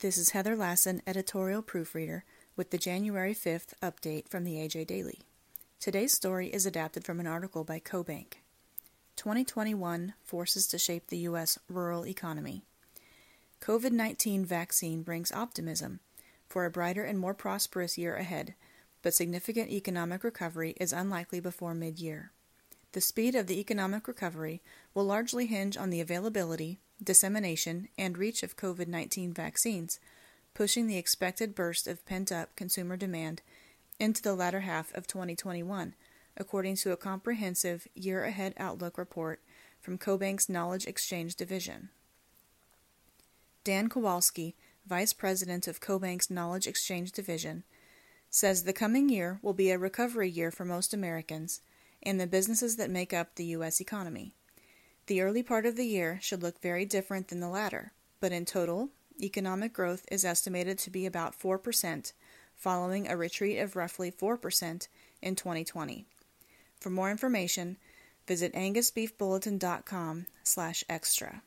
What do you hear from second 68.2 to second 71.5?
visit angusbeefbulletin.com slash extra.